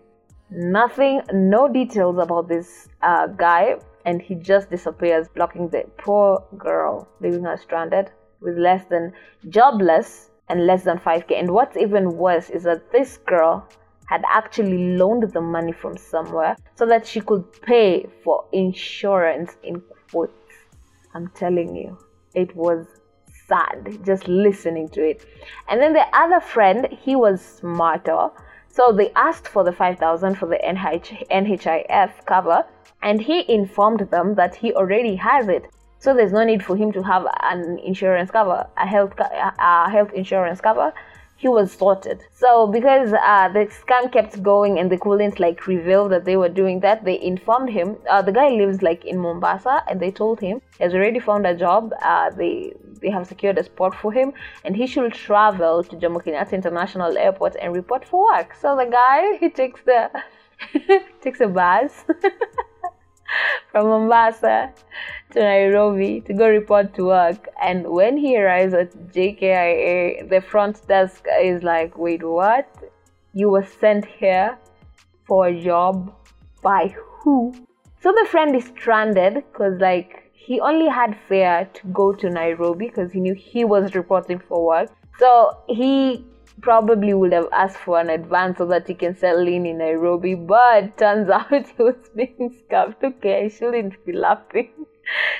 Nothing, 0.49 1.19
no 1.33 1.67
details 1.67 2.17
about 2.17 2.47
this 2.47 2.87
uh, 3.01 3.27
guy, 3.27 3.75
and 4.05 4.21
he 4.21 4.35
just 4.35 4.69
disappears, 4.69 5.27
blocking 5.35 5.67
the 5.67 5.83
poor 5.97 6.45
girl, 6.57 7.09
leaving 7.19 7.43
her 7.43 7.57
stranded 7.57 8.09
with 8.39 8.57
less 8.57 8.85
than 8.85 9.11
jobless 9.49 10.29
and 10.47 10.65
less 10.65 10.85
than 10.85 10.97
5k. 10.97 11.37
And 11.37 11.51
what's 11.51 11.75
even 11.75 12.15
worse 12.15 12.49
is 12.49 12.63
that 12.63 12.89
this 12.93 13.17
girl 13.17 13.67
had 14.05 14.23
actually 14.33 14.95
loaned 14.95 15.29
the 15.33 15.41
money 15.41 15.73
from 15.73 15.97
somewhere 15.97 16.55
so 16.75 16.85
that 16.85 17.05
she 17.05 17.19
could 17.19 17.51
pay 17.63 18.07
for 18.23 18.45
insurance 18.53 19.57
in 19.61 19.83
quotes. 20.09 20.31
I'm 21.13 21.27
telling 21.35 21.75
you, 21.75 21.97
it 22.33 22.55
was 22.55 22.87
sad 23.47 23.99
just 24.05 24.27
listening 24.27 24.87
to 24.89 25.03
it. 25.03 25.25
And 25.69 25.81
then 25.81 25.93
the 25.93 26.05
other 26.13 26.39
friend, 26.39 26.87
he 26.91 27.15
was 27.15 27.41
smarter. 27.41 28.29
So 28.69 28.91
they 28.91 29.11
asked 29.15 29.47
for 29.47 29.63
the 29.63 29.73
5000 29.73 30.35
for 30.35 30.47
the 30.47 30.59
NH- 30.63 31.27
NHIF 31.29 32.25
cover 32.25 32.65
and 33.01 33.21
he 33.21 33.51
informed 33.51 34.01
them 34.11 34.35
that 34.35 34.55
he 34.55 34.73
already 34.73 35.15
has 35.15 35.47
it. 35.47 35.65
So 35.99 36.13
there's 36.13 36.31
no 36.31 36.43
need 36.43 36.63
for 36.63 36.75
him 36.75 36.91
to 36.93 37.03
have 37.03 37.25
an 37.43 37.79
insurance 37.79 38.31
cover, 38.31 38.65
a 38.77 38.87
health 38.87 39.13
a 39.19 39.89
health 39.89 40.11
insurance 40.13 40.59
cover. 40.59 40.93
He 41.41 41.47
was 41.47 41.71
sorted. 41.71 42.19
So 42.33 42.67
because 42.67 43.13
uh, 43.13 43.49
the 43.55 43.65
scam 43.81 44.11
kept 44.11 44.43
going 44.43 44.77
and 44.77 44.91
they 44.91 44.97
couldn't 44.97 45.39
like 45.39 45.65
reveal 45.65 46.07
that 46.09 46.23
they 46.23 46.37
were 46.37 46.53
doing 46.61 46.81
that, 46.81 47.03
they 47.03 47.19
informed 47.19 47.71
him. 47.71 47.97
Uh, 48.07 48.21
the 48.21 48.31
guy 48.31 48.49
lives 48.49 48.83
like 48.83 49.05
in 49.05 49.17
Mombasa, 49.17 49.83
and 49.87 49.99
they 49.99 50.11
told 50.11 50.39
him 50.39 50.61
he 50.77 50.83
has 50.83 50.93
already 50.93 51.19
found 51.19 51.47
a 51.47 51.55
job. 51.55 51.93
Uh, 52.03 52.29
they 52.29 52.73
they 53.01 53.09
have 53.09 53.25
secured 53.25 53.57
a 53.57 53.63
spot 53.63 53.95
for 54.01 54.11
him, 54.19 54.33
and 54.63 54.75
he 54.75 54.85
should 54.85 55.13
travel 55.13 55.83
to 55.83 55.95
Jomo 55.95 56.23
Kenyatta 56.23 56.53
International 56.53 57.17
Airport 57.17 57.55
and 57.61 57.73
report 57.73 58.05
for 58.05 58.19
work. 58.31 58.53
So 58.61 58.75
the 58.75 58.85
guy 58.85 59.37
he 59.37 59.49
takes 59.49 59.81
the 59.81 60.01
takes 61.21 61.41
a 61.41 61.47
bus 61.47 62.05
from 63.71 63.87
Mombasa 63.87 64.73
to 65.31 65.39
Nairobi 65.39 66.21
to 66.21 66.33
go 66.33 66.47
report 66.47 66.93
to 66.95 67.05
work. 67.05 67.47
And 67.61 67.87
when 67.87 68.17
he 68.17 68.37
arrives 68.37 68.73
at 68.73 68.91
JKIA, 69.13 70.29
the 70.29 70.41
front 70.41 70.87
desk 70.87 71.25
is 71.41 71.63
like, 71.63 71.97
wait, 71.97 72.23
what? 72.23 72.67
You 73.33 73.49
were 73.49 73.65
sent 73.65 74.05
here 74.05 74.57
for 75.25 75.47
a 75.47 75.63
job 75.63 76.13
by 76.61 76.95
who? 76.97 77.53
So 78.01 78.11
the 78.11 78.27
friend 78.29 78.55
is 78.55 78.65
stranded 78.65 79.35
because, 79.35 79.79
like, 79.79 80.31
he 80.33 80.59
only 80.59 80.89
had 80.89 81.15
fare 81.29 81.69
to 81.73 81.87
go 81.87 82.13
to 82.13 82.29
Nairobi 82.29 82.87
because 82.87 83.11
he 83.11 83.19
knew 83.19 83.35
he 83.35 83.63
was 83.63 83.95
reporting 83.95 84.39
for 84.39 84.65
work. 84.65 84.89
So 85.19 85.57
he 85.69 86.25
probably 86.59 87.13
would 87.13 87.33
have 87.33 87.47
asked 87.51 87.77
for 87.77 87.99
an 87.99 88.09
advance 88.09 88.57
so 88.57 88.65
that 88.65 88.87
he 88.87 88.93
can 88.93 89.15
settle 89.15 89.47
in 89.47 89.65
in 89.65 89.77
Nairobi, 89.77 90.35
but 90.35 90.97
turns 90.97 91.29
out 91.37 91.49
he 91.49 91.83
was 91.83 92.09
being 92.15 92.55
scammed. 92.69 93.03
Okay, 93.03 93.45
I 93.45 93.47
shouldn't 93.47 94.05
be 94.05 94.13
laughing 94.13 94.71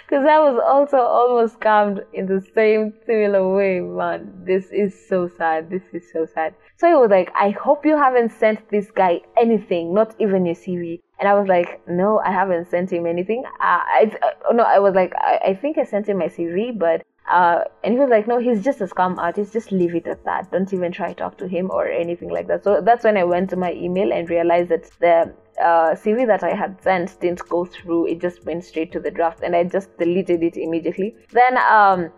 because 0.05 0.25
I 0.25 0.39
was 0.39 0.61
also 0.65 0.97
almost 0.97 1.59
scammed 1.59 2.03
in 2.13 2.25
the 2.25 2.41
same 2.53 2.93
similar 3.05 3.55
way, 3.55 3.79
man. 3.79 4.43
This 4.45 4.71
is 4.71 5.07
so 5.07 5.27
sad. 5.27 5.69
This 5.69 5.83
is 5.93 6.11
so 6.11 6.25
sad. 6.25 6.53
So 6.77 6.87
he 6.87 6.95
was 6.95 7.09
like, 7.09 7.31
I 7.35 7.51
hope 7.51 7.85
you 7.85 7.97
haven't 7.97 8.31
sent 8.31 8.69
this 8.69 8.89
guy 8.91 9.21
anything, 9.39 9.93
not 9.93 10.15
even 10.19 10.45
your 10.45 10.55
CV. 10.55 10.99
And 11.19 11.29
I 11.29 11.35
was 11.35 11.47
like, 11.47 11.81
no, 11.87 12.19
I 12.19 12.31
haven't 12.31 12.69
sent 12.69 12.91
him 12.91 13.05
anything. 13.05 13.43
Uh, 13.45 13.81
I, 13.99 14.11
uh, 14.23 14.53
no, 14.53 14.63
I 14.63 14.79
was 14.79 14.95
like, 14.95 15.13
I, 15.15 15.39
I 15.49 15.53
think 15.53 15.77
I 15.77 15.83
sent 15.83 16.09
him 16.09 16.17
my 16.17 16.25
CV, 16.25 16.77
but 16.77 17.03
uh, 17.29 17.63
and 17.83 17.93
he 17.93 17.99
was 17.99 18.09
like, 18.09 18.27
no, 18.27 18.39
he's 18.39 18.63
just 18.63 18.81
a 18.81 18.85
scam 18.85 19.17
artist. 19.17 19.53
Just 19.53 19.71
leave 19.71 19.95
it 19.95 20.07
at 20.07 20.25
that. 20.25 20.51
Don't 20.51 20.71
even 20.73 20.91
try 20.91 21.09
to 21.09 21.15
talk 21.15 21.37
to 21.37 21.47
him 21.47 21.69
or 21.71 21.87
anything 21.87 22.29
like 22.29 22.47
that. 22.47 22.63
So 22.63 22.81
that's 22.81 23.03
when 23.03 23.17
I 23.17 23.23
went 23.23 23.49
to 23.51 23.55
my 23.55 23.73
email 23.73 24.11
and 24.11 24.29
realized 24.29 24.69
that 24.69 24.89
the 24.99 25.33
uh, 25.59 25.95
CV 25.95 26.25
that 26.27 26.43
I 26.43 26.55
had 26.55 26.81
sent 26.81 27.19
didn't 27.19 27.47
go 27.47 27.65
through. 27.65 28.07
It 28.07 28.19
just 28.19 28.45
went 28.45 28.63
straight 28.65 28.91
to 28.93 28.99
the 28.99 29.11
draft, 29.11 29.43
and 29.43 29.55
I 29.55 29.63
just 29.63 29.95
deleted 29.97 30.43
it 30.43 30.57
immediately. 30.57 31.15
Then 31.31 31.57
um, 31.57 32.11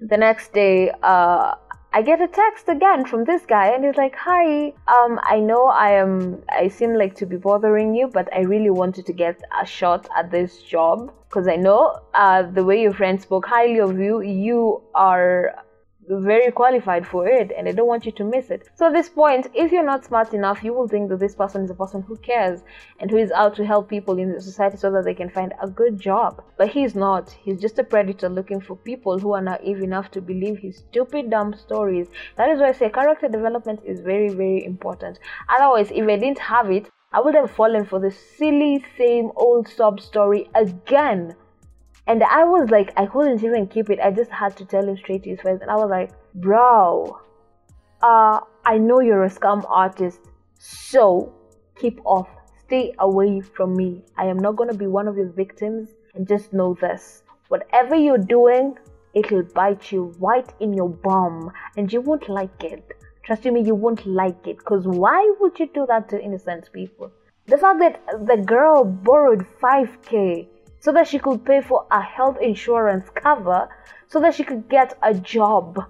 the 0.00 0.16
next 0.16 0.52
day, 0.52 0.90
uh, 1.02 1.56
I 1.96 2.02
get 2.02 2.20
a 2.20 2.28
text 2.28 2.68
again 2.68 3.06
from 3.06 3.24
this 3.24 3.46
guy, 3.46 3.68
and 3.68 3.82
he's 3.82 3.96
like, 3.96 4.14
"Hi, 4.16 4.74
um, 4.96 5.18
I 5.22 5.40
know 5.40 5.62
I 5.68 5.92
am. 5.92 6.42
I 6.50 6.68
seem 6.68 6.92
like 6.92 7.14
to 7.20 7.24
be 7.24 7.38
bothering 7.38 7.94
you, 7.94 8.06
but 8.08 8.28
I 8.34 8.40
really 8.40 8.68
wanted 8.68 9.06
to 9.06 9.14
get 9.14 9.40
a 9.62 9.64
shot 9.64 10.06
at 10.14 10.30
this 10.30 10.60
job 10.62 11.10
because 11.26 11.48
I 11.48 11.56
know 11.56 11.98
uh, 12.12 12.42
the 12.42 12.64
way 12.66 12.82
your 12.82 12.92
friend 12.92 13.18
spoke 13.18 13.46
highly 13.46 13.80
of 13.80 13.98
you. 13.98 14.20
You 14.20 14.82
are 14.94 15.54
very 16.08 16.50
qualified 16.52 17.06
for 17.06 17.28
it 17.28 17.52
and 17.56 17.68
I 17.68 17.72
don't 17.72 17.86
want 17.86 18.06
you 18.06 18.12
to 18.12 18.24
miss 18.24 18.50
it. 18.50 18.68
So 18.74 18.86
at 18.86 18.92
this 18.92 19.08
point, 19.08 19.48
if 19.54 19.72
you're 19.72 19.84
not 19.84 20.04
smart 20.04 20.32
enough, 20.34 20.62
you 20.62 20.72
will 20.72 20.88
think 20.88 21.08
that 21.08 21.18
this 21.18 21.34
person 21.34 21.64
is 21.64 21.70
a 21.70 21.74
person 21.74 22.02
who 22.02 22.16
cares 22.16 22.62
and 23.00 23.10
who 23.10 23.16
is 23.16 23.30
out 23.32 23.56
to 23.56 23.66
help 23.66 23.88
people 23.88 24.18
in 24.18 24.32
the 24.32 24.40
society 24.40 24.76
so 24.76 24.90
that 24.92 25.04
they 25.04 25.14
can 25.14 25.30
find 25.30 25.54
a 25.60 25.68
good 25.68 25.98
job. 25.98 26.42
But 26.56 26.68
he's 26.68 26.94
not. 26.94 27.30
He's 27.30 27.60
just 27.60 27.78
a 27.78 27.84
predator 27.84 28.28
looking 28.28 28.60
for 28.60 28.76
people 28.76 29.18
who 29.18 29.32
are 29.32 29.42
naive 29.42 29.82
enough 29.82 30.10
to 30.12 30.20
believe 30.20 30.58
his 30.58 30.78
stupid, 30.78 31.30
dumb 31.30 31.54
stories. 31.54 32.08
That 32.36 32.50
is 32.50 32.60
why 32.60 32.68
I 32.68 32.72
say 32.72 32.90
character 32.90 33.28
development 33.28 33.80
is 33.84 34.00
very, 34.00 34.28
very 34.28 34.64
important. 34.64 35.18
Otherwise, 35.48 35.90
if 35.92 36.08
I 36.08 36.16
didn't 36.16 36.38
have 36.38 36.70
it, 36.70 36.90
I 37.12 37.20
would 37.20 37.34
have 37.34 37.50
fallen 37.50 37.86
for 37.86 37.98
the 37.98 38.10
silly, 38.10 38.84
same 38.98 39.30
old 39.36 39.68
sob 39.68 40.00
story 40.00 40.50
again 40.54 41.34
and 42.06 42.22
I 42.22 42.44
was 42.44 42.70
like, 42.70 42.92
I 42.96 43.06
couldn't 43.06 43.42
even 43.42 43.66
keep 43.66 43.90
it. 43.90 43.98
I 44.00 44.12
just 44.12 44.30
had 44.30 44.56
to 44.58 44.64
tell 44.64 44.88
him 44.88 44.96
straight 44.96 45.24
to 45.24 45.30
his 45.30 45.40
face. 45.40 45.58
And 45.60 45.70
I 45.70 45.74
was 45.74 45.90
like, 45.90 46.12
bro, 46.34 47.18
uh, 48.00 48.40
I 48.64 48.78
know 48.78 49.00
you're 49.00 49.24
a 49.24 49.30
scam 49.30 49.64
artist. 49.68 50.20
So 50.58 51.34
keep 51.74 52.00
off. 52.04 52.28
Stay 52.64 52.94
away 53.00 53.40
from 53.40 53.76
me. 53.76 54.04
I 54.16 54.26
am 54.26 54.38
not 54.38 54.54
going 54.54 54.70
to 54.70 54.76
be 54.76 54.86
one 54.86 55.08
of 55.08 55.16
your 55.16 55.30
victims. 55.30 55.90
And 56.14 56.26
just 56.28 56.52
know 56.52 56.74
this 56.80 57.22
whatever 57.48 57.94
you're 57.94 58.18
doing, 58.18 58.76
it'll 59.14 59.42
bite 59.42 59.92
you 59.92 60.14
right 60.18 60.48
in 60.60 60.72
your 60.72 60.88
bum. 60.88 61.50
And 61.76 61.92
you 61.92 62.00
won't 62.00 62.28
like 62.28 62.62
it. 62.62 62.92
Trust 63.24 63.44
me, 63.46 63.62
you 63.62 63.74
won't 63.74 64.06
like 64.06 64.46
it. 64.46 64.58
Because 64.58 64.86
why 64.86 65.34
would 65.40 65.58
you 65.58 65.68
do 65.74 65.86
that 65.88 66.08
to 66.10 66.22
innocent 66.22 66.70
people? 66.72 67.10
The 67.46 67.58
fact 67.58 67.80
that 67.80 68.26
the 68.26 68.36
girl 68.36 68.84
borrowed 68.84 69.44
5k 69.60 70.48
so 70.86 70.92
that 70.92 71.08
she 71.08 71.18
could 71.18 71.44
pay 71.44 71.60
for 71.60 71.84
a 71.90 72.00
health 72.00 72.36
insurance 72.40 73.10
cover 73.12 73.68
so 74.06 74.20
that 74.20 74.32
she 74.32 74.44
could 74.44 74.68
get 74.68 74.96
a 75.02 75.12
job. 75.12 75.84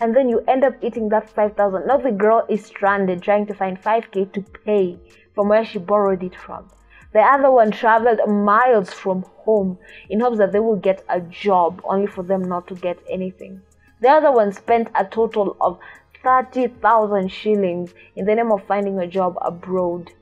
And 0.00 0.14
then 0.14 0.28
you 0.28 0.44
end 0.46 0.64
up 0.64 0.74
eating 0.82 1.08
that 1.08 1.30
5000. 1.30 1.86
Now 1.86 1.96
the 1.96 2.12
girl 2.12 2.44
is 2.50 2.66
stranded 2.66 3.22
trying 3.22 3.46
to 3.46 3.54
find 3.54 3.80
5k 3.80 4.34
to 4.34 4.42
pay 4.42 4.98
from 5.34 5.48
where 5.48 5.64
she 5.64 5.78
borrowed 5.78 6.22
it 6.22 6.36
from. 6.36 6.68
The 7.14 7.20
other 7.20 7.50
one 7.50 7.70
traveled 7.70 8.20
miles 8.28 8.92
from 8.92 9.22
home 9.46 9.78
in 10.10 10.20
hopes 10.20 10.36
that 10.36 10.52
they 10.52 10.60
will 10.60 10.76
get 10.76 11.02
a 11.08 11.22
job, 11.22 11.80
only 11.82 12.06
for 12.06 12.22
them 12.22 12.42
not 12.42 12.66
to 12.66 12.74
get 12.74 12.98
anything. 13.08 13.62
The 14.02 14.10
other 14.10 14.30
one 14.30 14.52
spent 14.52 14.90
a 14.94 15.06
total 15.06 15.56
of 15.62 15.78
30,000 16.22 17.30
shillings 17.30 17.94
in 18.14 18.26
the 18.26 18.34
name 18.34 18.52
of 18.52 18.66
finding 18.66 18.98
a 18.98 19.06
job 19.06 19.38
abroad. 19.40 20.12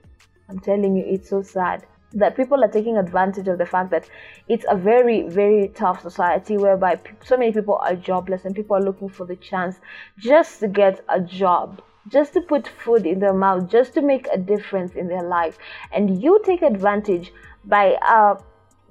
I'm 0.49 0.61
telling 0.61 0.95
you, 0.95 1.05
it's 1.05 1.31
so 1.31 1.43
sad 1.43 1.85
that 2.15 2.37
people 2.37 2.63
are 2.65 2.69
taking 2.69 2.97
advantage 2.97 3.49
of 3.49 3.59
the 3.59 3.67
fact 3.67 3.91
that 3.91 4.09
it's 4.49 4.65
a 4.69 4.77
very 4.77 5.23
very 5.23 5.69
tough 5.69 6.03
society 6.03 6.57
whereby 6.57 6.99
so 7.25 7.37
many 7.37 7.53
people 7.53 7.77
are 7.77 7.95
jobless 7.95 8.45
and 8.45 8.55
people 8.55 8.77
are 8.77 8.83
looking 8.83 9.09
for 9.09 9.27
the 9.27 9.37
chance 9.37 9.81
just 10.19 10.61
to 10.61 10.69
get 10.69 11.05
a 11.09 11.21
job 11.21 11.83
just 12.09 12.33
to 12.33 12.41
put 12.41 12.67
food 12.67 13.07
in 13.07 13.21
their 13.21 13.33
mouth 13.33 13.69
just 13.71 13.95
to 13.95 14.03
make 14.03 14.27
a 14.33 14.39
difference 14.39 14.95
in 14.95 15.09
their 15.09 15.23
life. 15.23 15.59
And 15.93 16.23
you 16.23 16.41
take 16.45 16.63
advantage 16.63 17.33
by 17.65 17.95
uh, 17.95 18.35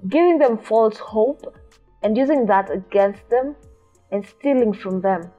giving 0.07 0.37
them 0.37 0.57
false 0.57 0.97
hope 0.97 1.55
and 2.03 2.17
using 2.17 2.45
that 2.47 2.71
against 2.71 3.29
them 3.29 3.55
and 4.11 4.25
stealing 4.25 4.73
from 4.73 5.01
them. 5.01 5.31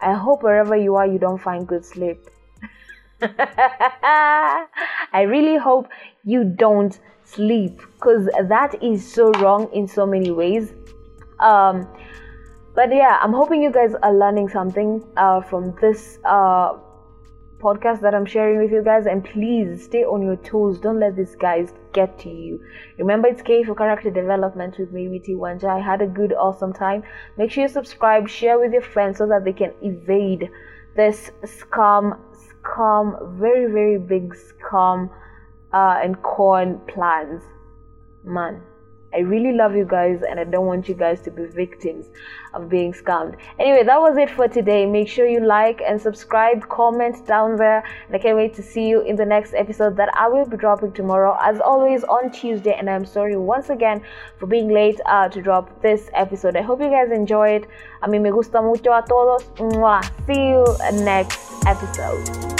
I 0.00 0.12
hope 0.12 0.42
wherever 0.42 0.76
you 0.76 0.96
are 0.96 1.06
you 1.06 1.18
don't 1.18 1.40
find 1.40 1.66
good 1.66 1.84
sleep 1.84 2.18
I 5.12 5.24
really 5.26 5.56
hope 5.56 5.88
you 6.24 6.44
don't 6.44 6.98
sleep 7.24 7.78
because 7.94 8.28
that 8.48 8.82
is 8.82 9.10
so 9.10 9.30
wrong 9.32 9.68
in 9.72 9.88
so 9.88 10.06
many 10.06 10.30
ways. 10.30 10.72
Um, 11.40 11.88
but 12.74 12.94
yeah, 12.94 13.18
I'm 13.22 13.32
hoping 13.32 13.62
you 13.62 13.70
guys 13.72 13.94
are 14.02 14.14
learning 14.14 14.48
something 14.48 15.04
uh, 15.16 15.40
from 15.40 15.76
this 15.80 16.18
uh, 16.24 16.76
podcast 17.60 18.00
that 18.00 18.14
I'm 18.14 18.26
sharing 18.26 18.58
with 18.60 18.72
you 18.72 18.82
guys. 18.82 19.06
And 19.06 19.24
please 19.24 19.84
stay 19.84 20.04
on 20.04 20.22
your 20.22 20.36
toes. 20.36 20.80
Don't 20.80 20.98
let 20.98 21.16
these 21.16 21.36
guys 21.36 21.72
get 21.92 22.18
to 22.20 22.28
you. 22.28 22.60
Remember, 22.98 23.28
it's 23.28 23.42
K 23.42 23.62
for 23.62 23.74
character 23.74 24.10
development 24.10 24.76
with 24.78 24.92
me, 24.92 25.06
Witi 25.06 25.36
Wanja. 25.36 25.68
I 25.68 25.78
had 25.80 26.02
a 26.02 26.06
good, 26.06 26.32
awesome 26.32 26.72
time. 26.72 27.04
Make 27.38 27.52
sure 27.52 27.62
you 27.62 27.68
subscribe, 27.68 28.28
share 28.28 28.58
with 28.58 28.72
your 28.72 28.82
friends 28.82 29.18
so 29.18 29.26
that 29.28 29.44
they 29.44 29.52
can 29.52 29.72
evade 29.82 30.50
this 30.96 31.30
scam 31.44 32.18
scam, 32.64 33.38
very, 33.38 33.70
very 33.70 33.98
big 33.98 34.34
scam 34.34 35.10
uh, 35.72 36.00
and 36.02 36.20
corn 36.22 36.80
plans. 36.86 37.42
Man, 38.24 38.62
I 39.14 39.18
really 39.18 39.52
love 39.52 39.76
you 39.76 39.84
guys 39.84 40.22
and 40.28 40.40
I 40.40 40.44
don't 40.44 40.66
want 40.66 40.88
you 40.88 40.94
guys 40.94 41.20
to 41.22 41.30
be 41.30 41.44
victims 41.44 42.06
of 42.52 42.68
being 42.68 42.92
scammed. 42.92 43.36
Anyway, 43.60 43.84
that 43.84 44.00
was 44.00 44.16
it 44.16 44.28
for 44.28 44.48
today. 44.48 44.86
Make 44.86 45.08
sure 45.08 45.26
you 45.26 45.40
like 45.40 45.80
and 45.86 46.00
subscribe, 46.00 46.68
comment 46.68 47.24
down 47.24 47.56
there, 47.56 47.84
and 48.06 48.16
I 48.16 48.18
can't 48.18 48.36
wait 48.36 48.54
to 48.54 48.62
see 48.62 48.88
you 48.88 49.02
in 49.02 49.14
the 49.14 49.24
next 49.24 49.54
episode 49.54 49.96
that 49.98 50.08
I 50.16 50.26
will 50.26 50.46
be 50.46 50.56
dropping 50.56 50.92
tomorrow, 50.92 51.38
as 51.40 51.60
always 51.60 52.02
on 52.04 52.32
Tuesday. 52.32 52.74
And 52.76 52.90
I'm 52.90 53.04
sorry 53.04 53.36
once 53.36 53.70
again 53.70 54.02
for 54.38 54.46
being 54.46 54.72
late 54.72 55.00
uh, 55.06 55.28
to 55.28 55.40
drop 55.40 55.80
this 55.80 56.10
episode. 56.14 56.56
I 56.56 56.62
hope 56.62 56.80
you 56.80 56.90
guys 56.90 57.12
enjoyed. 57.12 57.68
A 58.02 58.08
mí 58.08 58.20
me 58.20 58.30
gusta 58.30 58.60
mucho 58.60 58.90
a 58.92 59.04
todos. 59.06 59.44
Mwah. 59.58 60.02
See 60.26 60.48
you 60.48 60.64
next 61.04 61.38
episode. 61.66 62.53